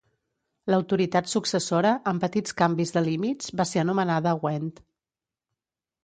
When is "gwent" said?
4.45-4.71